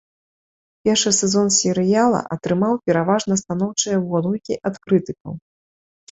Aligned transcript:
Першы 0.87 1.11
сезон 1.17 1.47
серыяла 1.57 2.21
атрымаў 2.35 2.73
пераважна 2.87 3.33
станоўчыя 3.41 3.97
водгукі 4.13 4.57
ад 4.71 4.75
крытыкаў. 4.87 5.37